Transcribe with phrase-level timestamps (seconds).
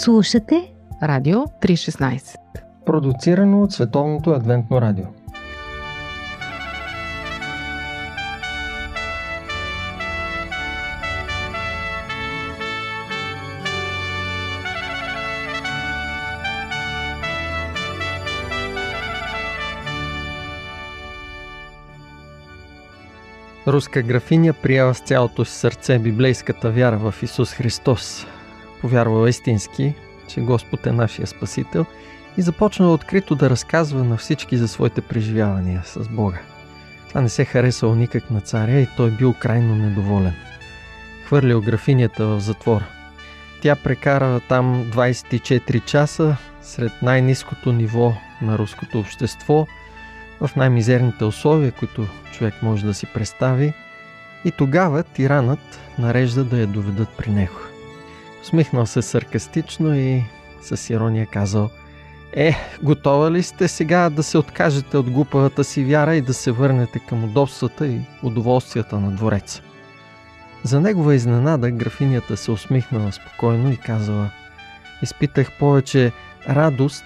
[0.00, 2.36] Слушате Радио 316
[2.86, 5.04] Продуцирано от Световното адвентно радио
[23.66, 28.26] Руска графиня приела с цялото си сърце библейската вяра в Исус Христос.
[28.80, 29.94] Повярвала истински,
[30.28, 31.86] че Господ е нашия Спасител
[32.36, 36.38] и започнала открито да разказва на всички за своите преживявания с Бога.
[37.08, 40.34] Това не се харесало никак на царя и той бил крайно недоволен.
[41.26, 42.86] Хвърлил графинята в затвора.
[43.62, 49.66] Тя прекара там 24 часа сред най-низкото ниво на руското общество–
[50.40, 53.72] в най-мизерните условия, които човек може да си представи,
[54.44, 57.58] и тогава тиранът нарежда да я доведат при него.
[58.42, 60.24] Усмихнал се саркастично и
[60.62, 61.70] с ирония казал
[62.32, 66.50] Е, готова ли сте сега да се откажете от глупавата си вяра и да се
[66.50, 69.62] върнете към удобствата и удоволствията на двореца?
[70.64, 74.30] За негова изненада графинята се усмихнала спокойно и казала
[75.02, 76.12] Изпитах повече
[76.48, 77.04] радост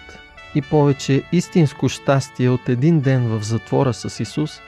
[0.55, 4.61] и повече истинско щастие от един ден в затвора с Исус,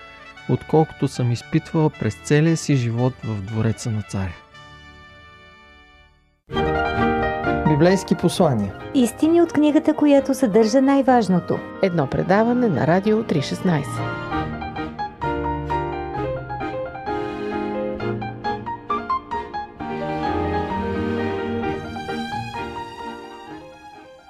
[0.48, 4.45] отколкото съм изпитвал през целия си живот в двореца на царя.
[7.68, 11.58] Библейски послания Истини от книгата, която съдържа най-важното.
[11.82, 13.84] Едно предаване на Радио 316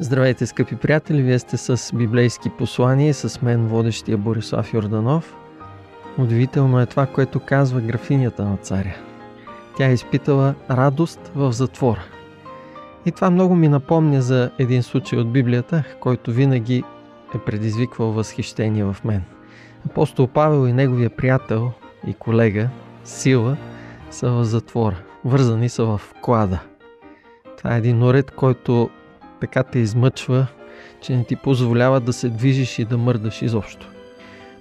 [0.01, 1.23] Здравейте, скъпи приятели!
[1.23, 5.37] Вие сте с библейски послания с мен, водещия Борислав Йорданов.
[6.19, 9.06] Удивително е това, което казва графинята на царя.
[9.77, 12.03] Тя е изпитала радост в затвора.
[13.07, 16.83] И това много ми напомня за един случай от Библията, който винаги
[17.35, 19.23] е предизвиквал възхищение в мен.
[19.87, 21.71] Апостол Павел и неговия приятел
[22.07, 22.69] и колега
[23.05, 23.57] Сила
[24.11, 24.97] са в затвора.
[25.25, 26.61] Вързани са в клада.
[27.59, 28.91] Това е един уред, който
[29.41, 30.47] така те измъчва,
[31.01, 33.89] че не ти позволява да се движиш и да мърдаш изобщо.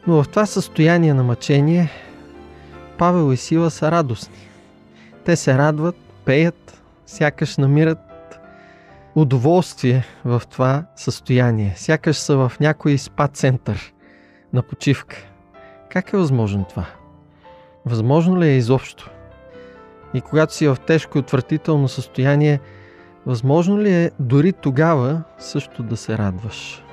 [0.07, 1.89] Но в това състояние на мъчение
[2.97, 4.37] Павел и Сила са радостни.
[5.25, 7.99] Те се радват, пеят, сякаш намират
[9.15, 11.73] удоволствие в това състояние.
[11.75, 13.93] Сякаш са в някой спа център
[14.53, 15.15] на почивка.
[15.89, 16.85] Как е възможно това?
[17.85, 19.11] Възможно ли е изобщо?
[20.13, 22.59] И когато си в тежко и отвратително състояние,
[23.25, 26.83] Възможно ли е дори тогава също да се радваш?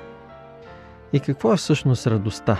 [1.13, 2.57] И какво е всъщност радостта?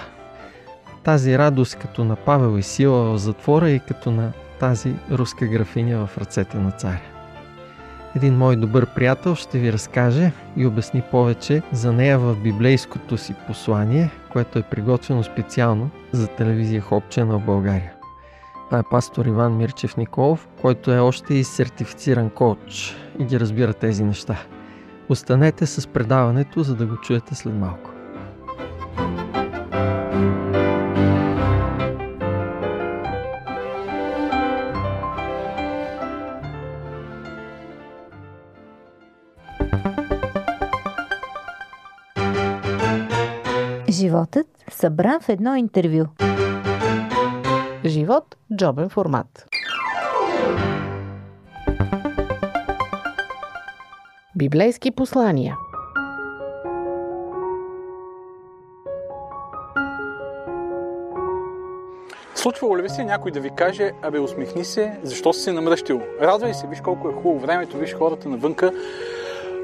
[1.04, 4.32] Тази радост като на Павел и Сила в затвора и като на
[4.64, 7.02] тази руска графиня в ръцете на царя.
[8.16, 13.36] Един мой добър приятел ще ви разкаже и обясни повече за нея в библейското си
[13.48, 17.94] послание, което е приготвено специално за телевизия Хопче в България.
[18.66, 23.74] Това е пастор Иван Мирчев Николов, който е още и сертифициран коуч и ги разбира
[23.74, 24.38] тези неща.
[25.10, 27.93] Останете с предаването, за да го чуете след малко.
[43.94, 46.06] Животът събран в едно интервю.
[47.86, 49.46] Живот– джобен формат.
[54.36, 55.58] Библейски послания
[62.36, 66.02] Случвало ли ви се някой да ви каже, абе усмихни се, защо си се намръщил?
[66.22, 68.72] Радвай се, виж колко е хубаво времето, виж хората навънка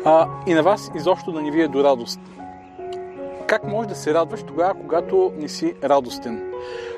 [0.05, 2.19] а, и на вас изобщо да ни ви е до радост.
[3.49, 6.53] Как можеш да се радваш тогава, когато не си радостен?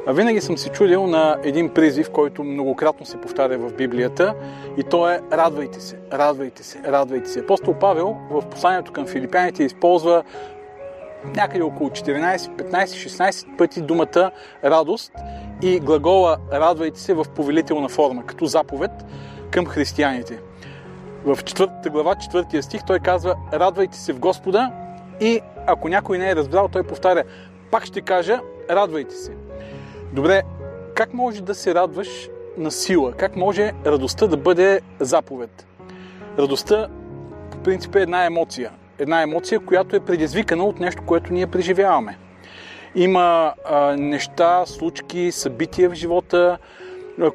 [0.07, 4.35] Винаги съм се чудил на един призив, който многократно се повтаря в Библията
[4.77, 7.39] и то е радвайте се, радвайте се, радвайте се.
[7.39, 10.23] Апостол Павел в посланието към филипяните използва
[11.35, 14.31] някъде около 14, 15, 16 пъти думата
[14.63, 15.11] радост
[15.61, 18.91] и глагола радвайте се в повелителна форма, като заповед
[19.51, 20.39] към християните.
[21.25, 24.80] В 4 глава, 4 стих той казва радвайте се в Господа
[25.21, 27.23] и ако някой не е разбрал, той повтаря
[27.71, 29.31] пак ще кажа радвайте се.
[30.13, 30.41] Добре,
[30.95, 33.11] как може да се радваш на сила?
[33.11, 35.67] Как може радостта да бъде заповед?
[36.39, 36.87] Радостта,
[37.51, 38.71] по принцип, е една емоция.
[38.99, 42.17] Една емоция, която е предизвикана от нещо, което ние преживяваме.
[42.95, 46.57] Има а, неща, случки, събития в живота,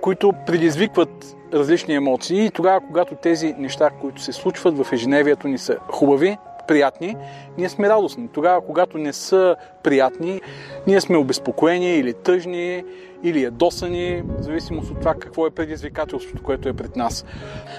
[0.01, 5.59] които предизвикват различни емоции и тогава, когато тези неща, които се случват в ежедневието ни
[5.59, 7.17] са хубави, приятни,
[7.59, 8.29] ние сме радостни.
[8.29, 10.41] Тогава, когато не са приятни,
[10.87, 12.85] ние сме обезпокоени или тъжни,
[13.23, 17.25] или ядосани, в зависимост от това какво е предизвикателството, което е пред нас.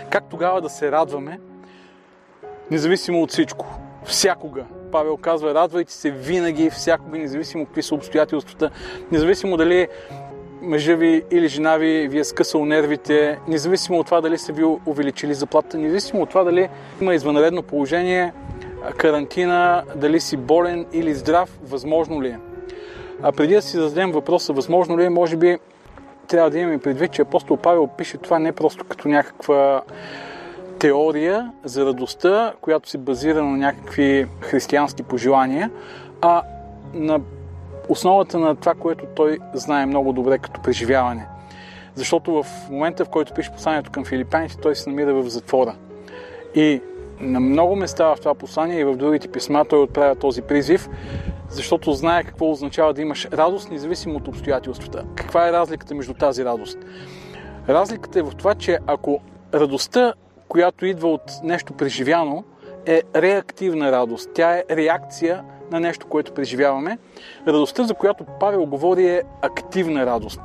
[0.09, 1.39] Как тогава да се радваме,
[2.71, 3.65] независимо от всичко?
[4.03, 4.65] Всякога.
[4.91, 8.69] Павел казва, радвайте се винаги, всякога, независимо какви са обстоятелствата,
[9.11, 9.87] независимо дали
[10.61, 14.63] мъжа ви или жена ви ви е скъсал нервите, независимо от това дали са ви
[14.85, 16.69] увеличили заплата, независимо от това дали
[17.01, 18.33] има извънредно положение,
[18.97, 22.39] карантина, дали си болен или здрав, възможно ли е.
[23.21, 25.57] А преди да си зададем въпроса, възможно ли е, може би
[26.27, 29.81] трябва да имаме предвид, че апостол Павел пише това не просто като някаква
[30.79, 35.71] теория за радостта, която се базира на някакви християнски пожелания,
[36.21, 36.43] а
[36.93, 37.19] на
[37.89, 41.27] основата на това, което той знае много добре като преживяване.
[41.95, 45.75] Защото в момента, в който пише посланието към филипяните, той се намира в затвора.
[46.55, 46.81] И
[47.19, 50.89] на много места в това послание и в другите писма той отправя този призив,
[51.49, 55.05] защото знае какво означава да имаш радост, независимо от обстоятелствата.
[55.15, 56.77] Каква е разликата между тази радост?
[57.69, 59.19] Разликата е в това, че ако
[59.53, 60.13] радостта,
[60.47, 62.43] която идва от нещо преживяно,
[62.85, 64.29] е реактивна радост.
[64.33, 66.97] Тя е реакция на нещо, което преживяваме.
[67.47, 70.41] Радостта, за която Павел говори, е активна радост.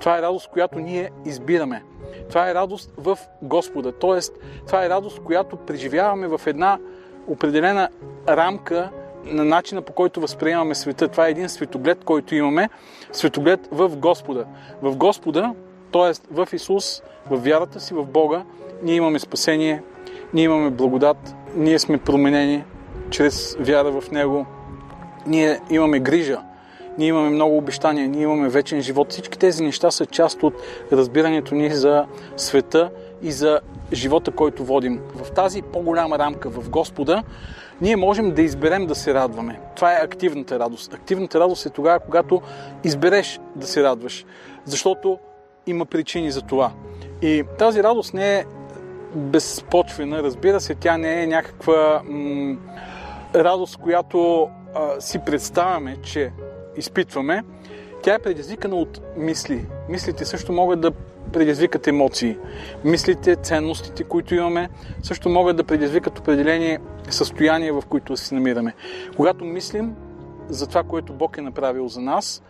[0.00, 1.82] Това е радост, която ние избираме.
[2.28, 3.92] Това е радост в Господа.
[3.92, 4.32] Тоест,
[4.66, 6.78] това е радост, която преживяваме в една
[7.26, 7.88] определена
[8.28, 8.90] рамка
[9.24, 11.08] на начина по който възприемаме света.
[11.08, 12.68] Това е един светоглед, който имаме.
[13.12, 14.44] Светоглед в Господа.
[14.82, 15.54] В Господа,
[15.92, 16.34] т.е.
[16.34, 18.42] в Исус, в вярата си в Бога,
[18.82, 19.82] ние имаме спасение,
[20.34, 22.64] ние имаме благодат, ние сме променени
[23.10, 24.46] чрез вяра в Него.
[25.26, 26.40] Ние имаме грижа,
[26.98, 29.10] ние имаме много обещания, ние имаме вечен живот.
[29.10, 30.54] Всички тези неща са част от
[30.92, 32.06] разбирането ни за
[32.36, 32.90] света
[33.22, 33.60] и за
[33.92, 35.00] живота, който водим.
[35.14, 37.22] В тази по-голяма рамка в Господа,
[37.80, 39.60] ние можем да изберем да се радваме.
[39.76, 40.94] Това е активната радост.
[40.94, 42.42] Активната радост е тогава, когато
[42.84, 44.26] избереш да се радваш,
[44.64, 45.18] защото
[45.66, 46.72] има причини за това.
[47.22, 48.44] И тази радост не е
[49.14, 52.56] безпочвена, разбира се, тя не е някаква м-
[53.34, 56.32] радост, която а, си представяме, че
[56.76, 57.44] изпитваме,
[58.02, 59.66] тя е предизвикана от мисли.
[59.88, 60.90] Мислите също могат да
[61.32, 62.38] предизвикат емоции.
[62.84, 64.68] Мислите, ценностите, които имаме,
[65.02, 66.78] също могат да предизвикат определени
[67.10, 68.74] състояния, в които се намираме.
[69.16, 69.94] Когато мислим
[70.48, 72.42] за това, което Бог е направил за нас,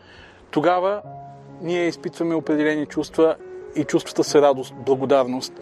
[0.50, 1.02] тогава
[1.62, 3.36] ние изпитваме определени чувства
[3.76, 5.52] и чувствата са радост, благодарност.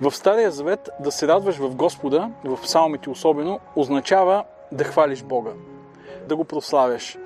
[0.00, 5.50] В Стария Завет да се радваш в Господа, в псалмите особено, означава да хвалиш Бога,
[6.26, 7.18] да го прославяш,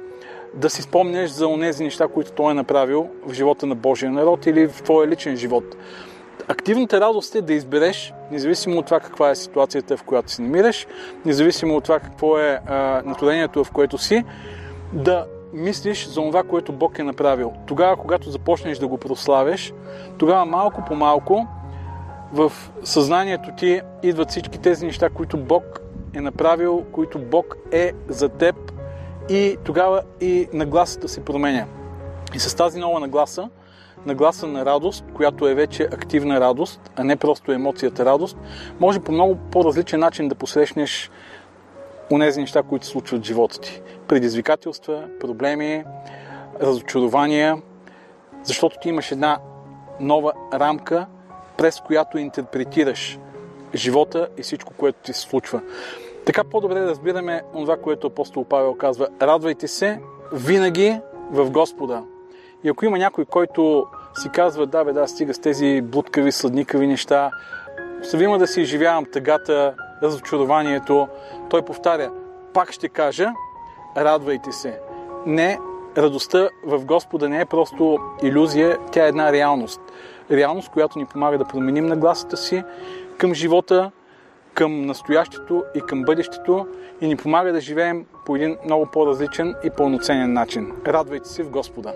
[0.54, 4.46] да си спомняш за онези неща, които Той е направил в живота на Божия народ
[4.46, 5.64] или в твоя личен живот.
[6.48, 10.86] Активната радост е да избереш, независимо от това каква е ситуацията, в която се намираш,
[11.24, 14.24] независимо от това какво е а, натворението, в което си,
[14.92, 17.52] да мислиш за това, което Бог е направил.
[17.66, 19.72] Тогава, когато започнеш да го прославяш,
[20.18, 21.46] тогава малко по малко
[22.32, 22.52] в
[22.84, 25.80] съзнанието ти идват всички тези неща, които Бог
[26.14, 28.72] е направил, които Бог е за теб
[29.30, 31.66] и тогава и нагласата се променя.
[32.34, 33.48] И с тази нова нагласа,
[34.06, 38.36] нагласа на радост, която е вече активна радост, а не просто емоцията радост,
[38.80, 41.10] може по много по-различен начин да посрещнеш
[42.12, 43.82] онези неща, които се случват в живота ти.
[44.08, 45.84] Предизвикателства, проблеми,
[46.60, 47.62] разочарования,
[48.44, 49.38] защото ти имаш една
[50.00, 51.06] нова рамка,
[51.58, 53.18] през която интерпретираш
[53.74, 55.60] живота и всичко, което ти се случва.
[56.26, 59.08] Така по-добре разбираме това, което апостол Павел казва.
[59.22, 60.00] Радвайте се
[60.32, 61.00] винаги
[61.30, 62.02] в Господа.
[62.64, 66.86] И ако има някой, който си казва, да бе, да, стига с тези блудкави, сладникави
[66.86, 67.30] неща,
[68.02, 71.08] Съвима да си изживявам тъгата, разочарованието,
[71.50, 72.10] той повтаря,
[72.54, 73.28] пак ще кажа,
[73.96, 74.80] радвайте се.
[75.26, 75.58] Не,
[75.96, 79.80] радостта в Господа не е просто иллюзия, тя е една реалност.
[80.30, 82.62] Реалност, която ни помага да променим нагласата си
[83.18, 83.90] към живота,
[84.54, 86.66] към настоящето и към бъдещето
[87.00, 90.72] и ни помага да живеем по един много по-различен и пълноценен начин.
[90.86, 91.92] Радвайте се в Господа!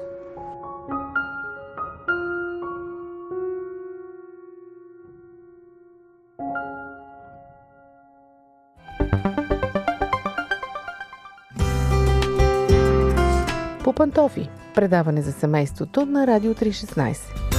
[13.84, 14.50] По пантофи.
[14.74, 17.53] Предаване за семейството на Радио 316.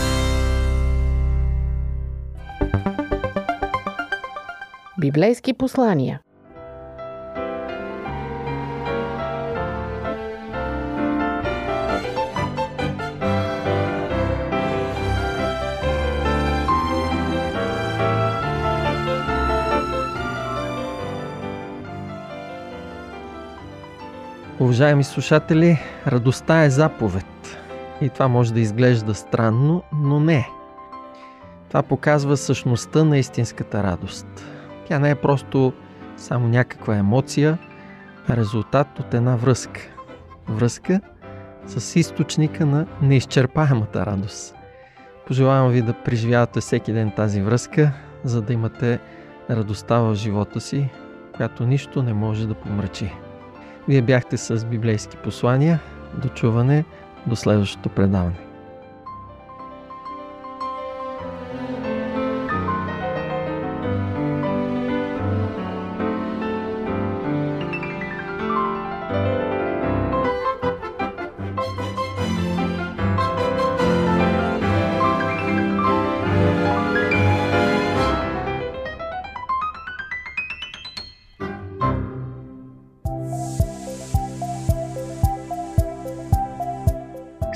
[4.99, 6.21] Библейски послания.
[24.59, 27.25] Уважаеми слушатели, радостта е заповед.
[28.01, 30.49] И това може да изглежда странно, но не.
[31.67, 34.54] Това показва същността на истинската радост
[34.87, 35.73] тя не е просто
[36.17, 37.57] само някаква емоция,
[38.29, 39.81] а резултат от една връзка.
[40.47, 41.01] Връзка
[41.65, 44.55] с източника на неизчерпаемата радост.
[45.27, 47.91] Пожелавам ви да преживявате всеки ден тази връзка,
[48.23, 48.99] за да имате
[49.49, 50.89] радостта в живота си,
[51.35, 53.13] която нищо не може да помрачи.
[53.87, 55.79] Вие бяхте с библейски послания.
[56.21, 56.85] До чуване,
[57.27, 58.44] до следващото предаване.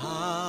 [0.00, 0.47] Ah.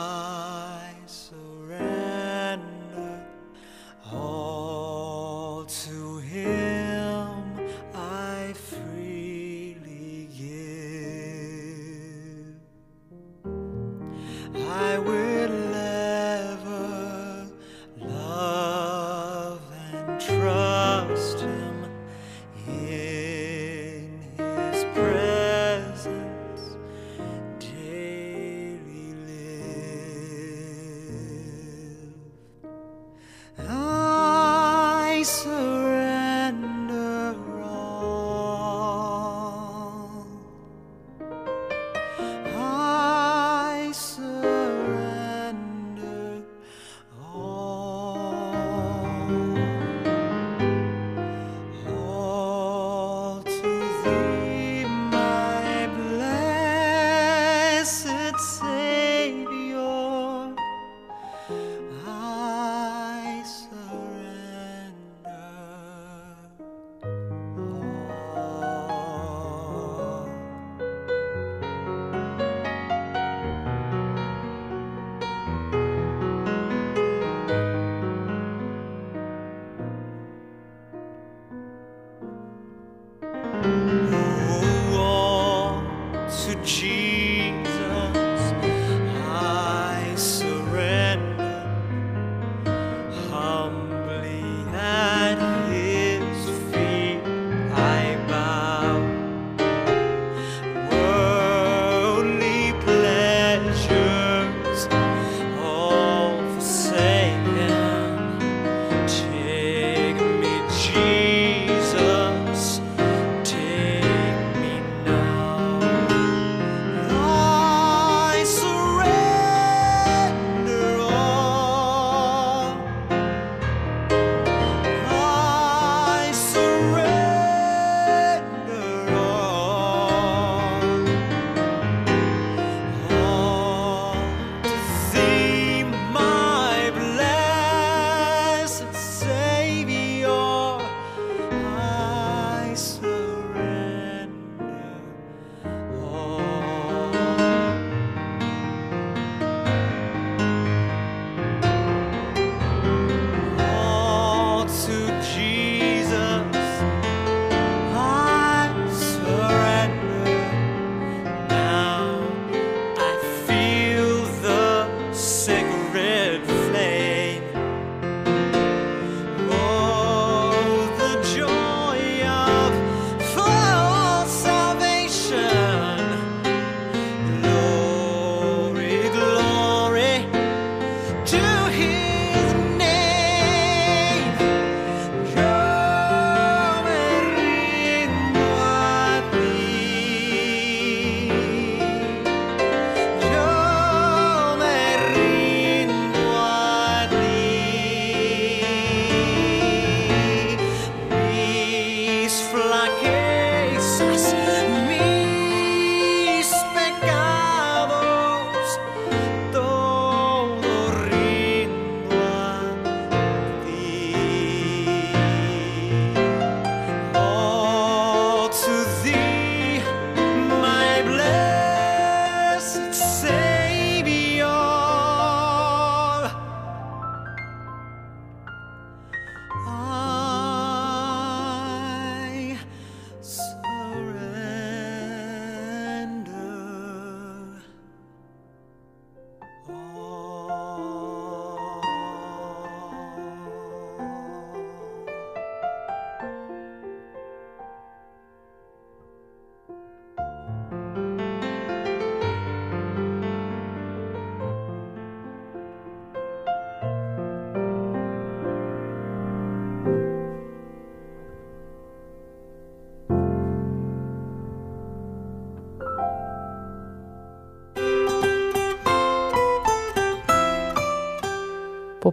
[272.01, 272.11] По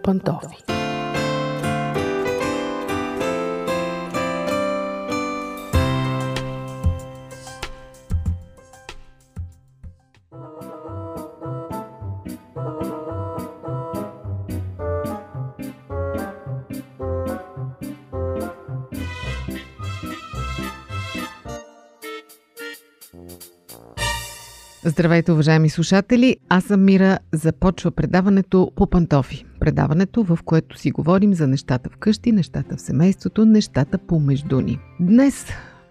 [24.97, 26.37] Здравейте, уважаеми слушатели!
[26.49, 27.19] Аз съм Мира.
[27.33, 29.45] Започва предаването по пантофи.
[29.61, 34.79] Предаването, в което си говорим за нещата вкъщи, нещата в семейството, нещата помежду ни.
[35.01, 35.47] Днес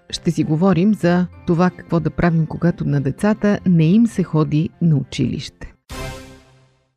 [0.10, 4.70] ще си говорим за това какво да правим, когато на децата не им се ходи
[4.82, 5.74] на училище.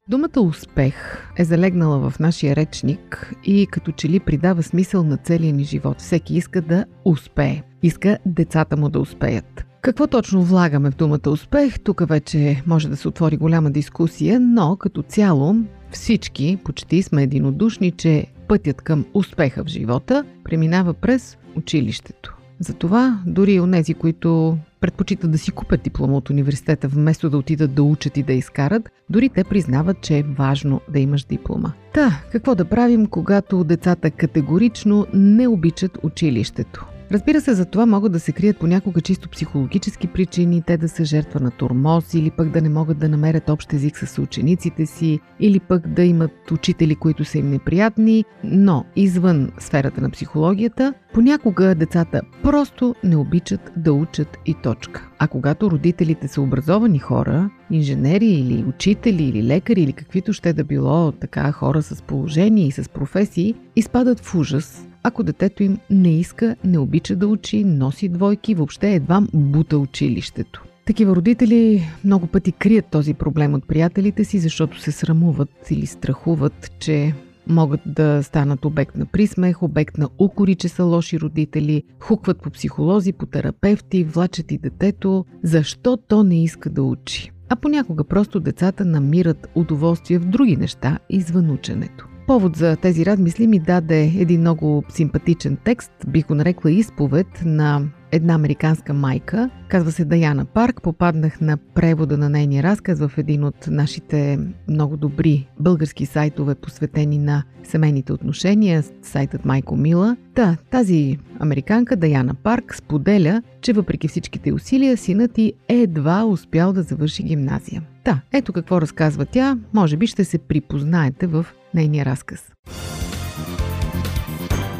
[0.08, 0.94] Думата успех
[1.38, 6.00] е залегнала в нашия речник и като че ли придава смисъл на целия ни живот.
[6.00, 7.62] Всеки иска да успее.
[7.82, 9.64] Иска децата му да успеят.
[9.88, 11.80] Какво точно влагаме в думата успех?
[11.80, 15.54] Тук вече може да се отвори голяма дискусия, но като цяло
[15.90, 22.36] всички почти сме единодушни, че пътят към успеха в живота преминава през училището.
[22.60, 27.74] Затова дори и онези, които предпочитат да си купят диплома от университета, вместо да отидат
[27.74, 31.72] да учат и да изкарат, дори те признават, че е важно да имаш диплома.
[31.94, 36.86] Та, какво да правим, когато децата категорично не обичат училището?
[37.12, 41.04] Разбира се, за това могат да се крият понякога чисто психологически причини, те да са
[41.04, 45.20] жертва на тормоз или пък да не могат да намерят общ език с учениците си,
[45.40, 51.74] или пък да имат учители, които са им неприятни, но извън сферата на психологията, понякога
[51.74, 55.08] децата просто не обичат да учат и точка.
[55.18, 60.64] А когато родителите са образовани хора, инженери или учители или лекари или каквито ще да
[60.64, 66.18] било така хора с положение и с професии, изпадат в ужас, ако детето им не
[66.18, 70.64] иска, не обича да учи, носи двойки, въобще едва бута училището.
[70.86, 76.72] Такива родители много пъти крият този проблем от приятелите си, защото се срамуват или страхуват,
[76.78, 77.14] че
[77.46, 82.50] могат да станат обект на присмех, обект на укори, че са лоши родители, хукват по
[82.50, 87.30] психолози, по терапевти, влачат и детето, защо то не иска да учи.
[87.48, 92.08] А понякога просто децата намират удоволствие в други неща извън ученето.
[92.28, 97.88] Повод за тези размисли ми даде един много симпатичен текст, бих го нарекла изповед на
[98.12, 99.50] една американска майка.
[99.68, 100.82] Казва се Даяна Парк.
[100.82, 107.18] Попаднах на превода на нейния разказ в един от нашите много добри български сайтове, посветени
[107.18, 110.16] на семейните отношения, сайтът Майко Мила.
[110.34, 116.82] Та, тази американка Даяна Парк споделя, че въпреки всичките усилия, синът и едва успял да
[116.82, 117.82] завърши гимназия.
[118.04, 119.58] Та, ето какво разказва тя.
[119.74, 122.52] Може би ще се припознаете в нейния разказ.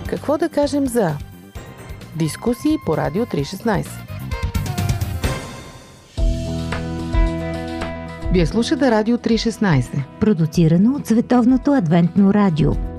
[0.09, 1.17] Какво да кажем за
[2.17, 3.87] дискусии по Радио 316?
[8.33, 10.03] Вие слушате Радио 316.
[10.21, 12.98] Продуцирано от Световното адвентно радио.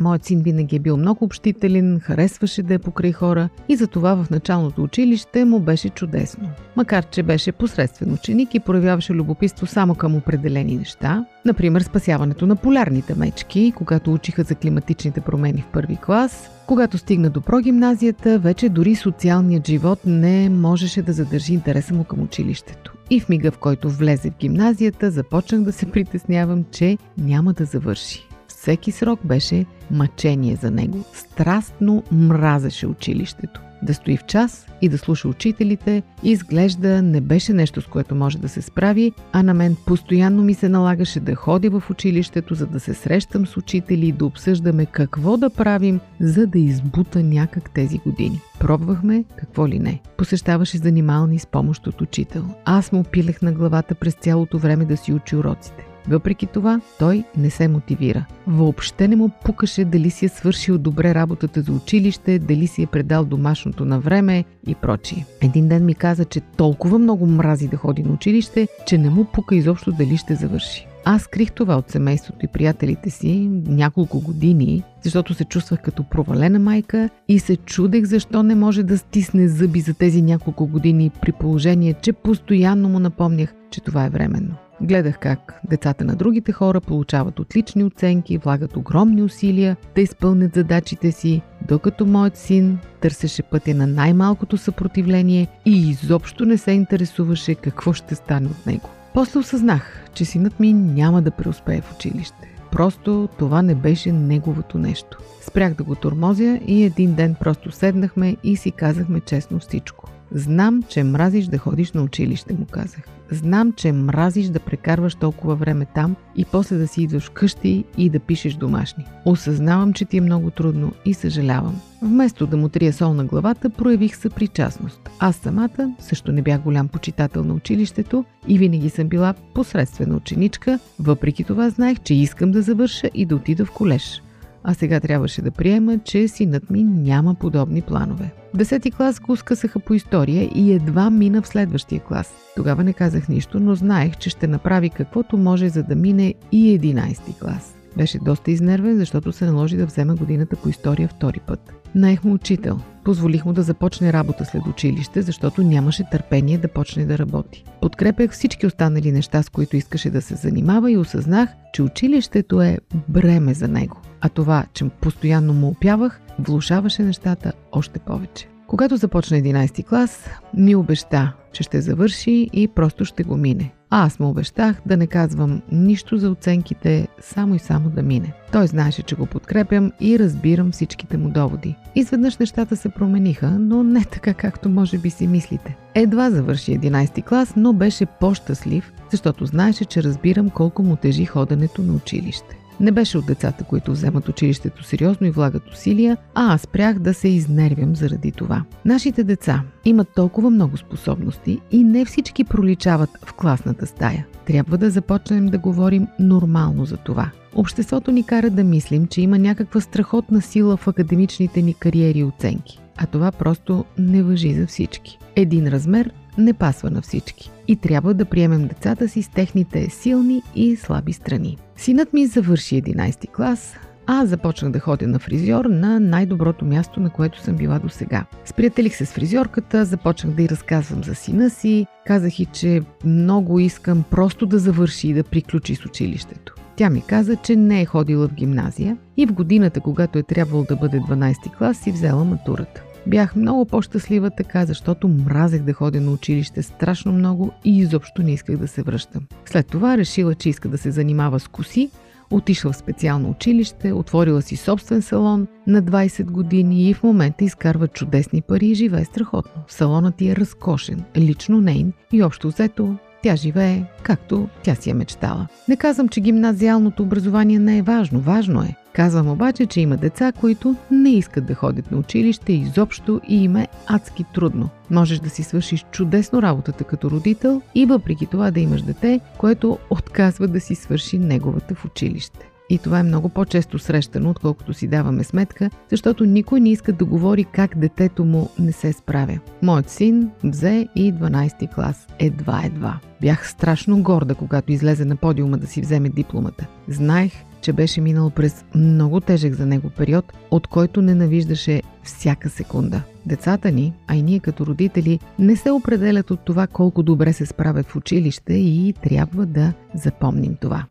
[0.00, 4.30] Моят син винаги е бил много общителен, харесваше да е покрай хора и затова в
[4.30, 6.48] началното училище му беше чудесно.
[6.76, 12.56] Макар, че беше посредствен ученик и проявяваше любопитство само към определени неща, например спасяването на
[12.56, 18.68] полярните мечки, когато учиха за климатичните промени в първи клас, когато стигна до прогимназията, вече
[18.68, 22.92] дори социалният живот не можеше да задържи интереса му към училището.
[23.10, 27.64] И в мига, в който влезе в гимназията, започнах да се притеснявам, че няма да
[27.64, 28.31] завърши.
[28.62, 31.04] Всеки срок беше мъчение за него.
[31.12, 33.60] Страстно мразеше училището.
[33.82, 38.38] Да стои в час и да слуша учителите, изглежда не беше нещо, с което може
[38.38, 42.66] да се справи, а на мен постоянно ми се налагаше да ходя в училището, за
[42.66, 47.70] да се срещам с учители и да обсъждаме какво да правим, за да избута някак
[47.70, 48.40] тези години.
[48.60, 50.00] Пробвахме какво ли не.
[50.16, 52.44] Посещаваше занимални с помощ от учител.
[52.64, 55.91] Аз му пилех на главата през цялото време да си учи уроците.
[56.08, 58.24] Въпреки това, той не се мотивира.
[58.46, 62.86] Въобще не му пукаше дали си е свършил добре работата за училище, дали си е
[62.86, 65.26] предал домашното на време и прочие.
[65.40, 69.24] Един ден ми каза, че толкова много мрази да ходи на училище, че не му
[69.24, 70.86] пука изобщо дали ще завърши.
[71.04, 76.58] Аз скрих това от семейството и приятелите си няколко години, защото се чувствах като провалена
[76.58, 81.32] майка и се чудех защо не може да стисне зъби за тези няколко години при
[81.32, 84.54] положение, че постоянно му напомнях, че това е временно.
[84.82, 91.12] Гледах как децата на другите хора получават отлични оценки, влагат огромни усилия да изпълнят задачите
[91.12, 97.92] си, докато моят син търсеше пътя на най-малкото съпротивление и изобщо не се интересуваше какво
[97.92, 98.88] ще стане от него.
[99.14, 102.54] После осъзнах, че синът ми няма да преуспее в училище.
[102.70, 105.18] Просто това не беше неговото нещо.
[105.40, 110.10] Спрях да го тормозя и един ден просто седнахме и си казахме честно всичко.
[110.34, 113.02] Знам, че мразиш да ходиш на училище, му казах.
[113.30, 118.10] Знам, че мразиш да прекарваш толкова време там и после да си идваш вкъщи и
[118.10, 119.04] да пишеш домашни.
[119.24, 121.80] Осъзнавам, че ти е много трудно и съжалявам.
[122.02, 125.10] Вместо да му трия сол на главата, проявих съпричастност.
[125.18, 130.78] Аз самата също не бях голям почитател на училището и винаги съм била посредствена ученичка,
[131.00, 134.22] въпреки това знаех, че искам да завърша и да отида в колеж
[134.64, 138.30] а сега трябваше да приема, че синът ми няма подобни планове.
[138.54, 142.34] Десети клас го скъсаха по история и едва мина в следващия клас.
[142.56, 146.80] Тогава не казах нищо, но знаех, че ще направи каквото може, за да мине и
[146.80, 147.81] 11 клас.
[147.96, 151.72] Беше доста изнервен, защото се наложи да взема годината по история втори път.
[151.94, 152.78] Наех му учител.
[153.04, 157.64] Позволих му да започне работа след училище, защото нямаше търпение да почне да работи.
[157.80, 162.78] Подкрепях всички останали неща, с които искаше да се занимава и осъзнах, че училището е
[163.08, 164.00] бреме за него.
[164.20, 168.51] А това, че постоянно му опявах, влушаваше нещата още повече.
[168.72, 173.72] Когато започна 11 клас, ми обеща, че ще завърши и просто ще го мине.
[173.90, 178.32] А аз му обещах да не казвам нищо за оценките, само и само да мине.
[178.52, 181.76] Той знаеше, че го подкрепям и разбирам всичките му доводи.
[181.94, 185.76] Изведнъж нещата се промениха, но не така както може би си мислите.
[185.94, 191.82] Едва завърши 11 клас, но беше по-щастлив, защото знаеше, че разбирам колко му тежи ходенето
[191.82, 192.61] на училище.
[192.82, 197.14] Не беше от децата, които вземат училището сериозно и влагат усилия, а аз спрях да
[197.14, 198.64] се изнервям заради това.
[198.84, 204.26] Нашите деца имат толкова много способности и не всички проличават в класната стая.
[204.46, 207.30] Трябва да започнем да говорим нормално за това.
[207.54, 212.24] Обществото ни кара да мислим, че има някаква страхотна сила в академичните ни кариери и
[212.24, 212.78] оценки.
[212.96, 215.18] А това просто не въжи за всички.
[215.36, 217.50] Един размер не пасва на всички.
[217.68, 221.58] И трябва да приемем децата си с техните силни и слаби страни.
[221.76, 223.74] Синът ми завърши 11 клас,
[224.06, 228.24] а започнах да ходя на фризьор на най-доброто място, на което съм била до сега.
[228.44, 233.60] Сприятелих се с фризьорката, започнах да й разказвам за сина си, казах и, че много
[233.60, 236.54] искам просто да завърши и да приключи с училището.
[236.76, 240.64] Тя ми каза, че не е ходила в гимназия и в годината, когато е трябвало
[240.64, 242.82] да бъде 12 клас, си взела матурата.
[243.06, 248.32] Бях много по-щастлива така, защото мразех да ходя на училище страшно много и изобщо не
[248.32, 249.22] исках да се връщам.
[249.44, 251.90] След това решила, че иска да се занимава с коси,
[252.30, 257.88] отишла в специално училище, отворила си собствен салон на 20 години и в момента изкарва
[257.88, 259.62] чудесни пари и живее страхотно.
[259.68, 264.94] Салонът ти е разкошен, лично нейн и общо взето тя живее както тя си е
[264.94, 265.46] мечтала.
[265.68, 268.20] Не казвам, че гимназиалното образование не е важно.
[268.20, 268.76] Важно е.
[268.94, 273.56] Казвам обаче, че има деца, които не искат да ходят на училище изобщо и им
[273.56, 274.68] е адски трудно.
[274.90, 279.78] Можеш да си свършиш чудесно работата като родител и въпреки това да имаш дете, което
[279.90, 282.48] отказва да си свърши неговата в училище.
[282.70, 287.04] И това е много по-често срещано, отколкото си даваме сметка, защото никой не иска да
[287.04, 289.38] говори как детето му не се справя.
[289.62, 292.06] Моят син взе и 12 клас.
[292.18, 292.98] Едва-едва.
[293.20, 296.66] Бях страшно горда, когато излезе на подиума да си вземе дипломата.
[296.88, 303.02] Знаех, че беше минал през много тежък за него период, от който ненавиждаше всяка секунда.
[303.26, 307.46] Децата ни, а и ние като родители, не се определят от това колко добре се
[307.46, 310.84] справят в училище и трябва да запомним това.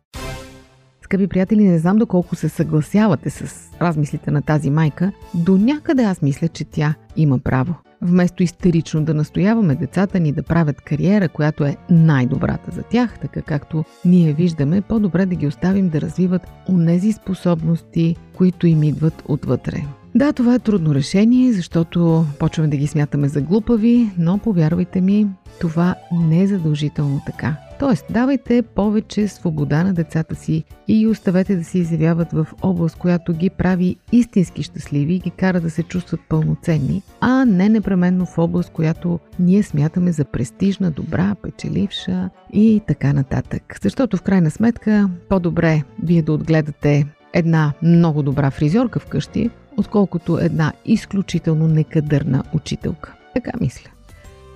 [1.02, 6.22] Скъпи приятели, не знам доколко се съгласявате с размислите на тази майка, до някъде аз
[6.22, 7.74] мисля, че тя има право.
[8.02, 13.42] Вместо истерично да настояваме децата ни да правят кариера, която е най-добрата за тях, така
[13.42, 19.84] както ние виждаме, по-добре да ги оставим да развиват онези способности, които им идват отвътре.
[20.14, 25.26] Да, това е трудно решение, защото почваме да ги смятаме за глупави, но повярвайте ми,
[25.60, 27.56] това не е задължително така.
[27.82, 33.32] Тоест, давайте повече свобода на децата си и оставете да се изявяват в област, която
[33.32, 38.38] ги прави истински щастливи и ги кара да се чувстват пълноценни, а не непременно в
[38.38, 43.78] област, която ние смятаме за престижна, добра, печеливша и така нататък.
[43.82, 50.72] Защото в крайна сметка по-добре вие да отгледате една много добра фризьорка вкъщи, отколкото една
[50.84, 53.14] изключително некадърна учителка.
[53.34, 53.91] Така мисля.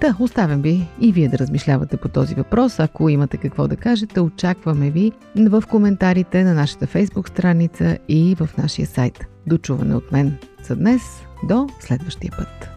[0.00, 2.80] Та, оставям ви и вие да размишлявате по този въпрос.
[2.80, 8.48] Ако имате какво да кажете, очакваме ви в коментарите на нашата фейсбук страница и в
[8.58, 9.26] нашия сайт.
[9.46, 11.02] Дочуване от мен за днес.
[11.48, 12.68] До следващия път.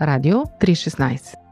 [0.00, 1.51] Радио 316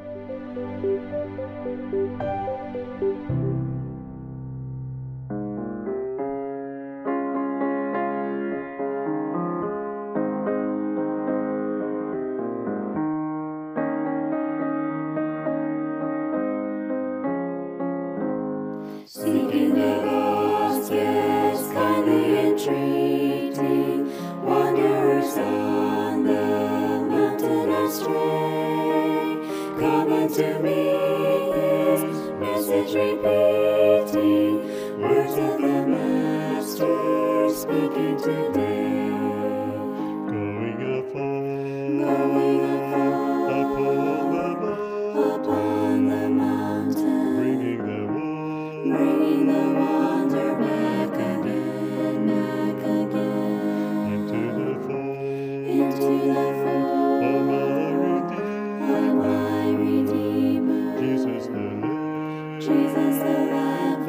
[30.35, 30.71] to me
[31.51, 34.53] his message repeating
[35.01, 39.00] words of the master speaking today.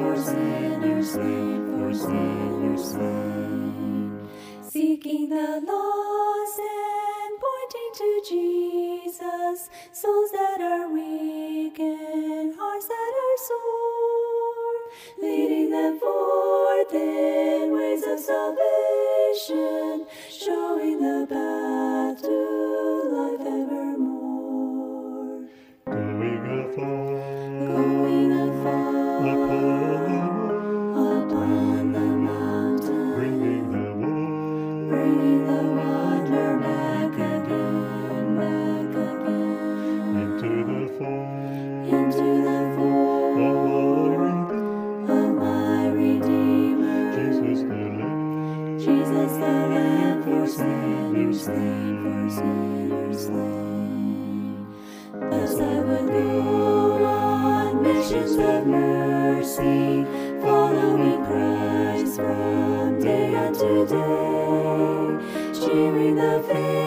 [0.03, 4.29] For sinners slain, for sinners slain.
[4.69, 13.39] Seeking the lost and pointing to Jesus, souls that are weak and hearts that are
[13.49, 14.81] sore,
[15.23, 22.39] leading them forth in ways of salvation, showing the path to
[23.15, 23.42] life
[51.43, 54.67] slain, for sinners slain.
[55.31, 60.05] Thus I would go on missions of mercy,
[60.41, 65.19] following Christ from day unto day,
[65.59, 66.82] cheering the faint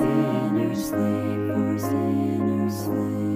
[0.00, 3.29] sinners slain, for sinners slain.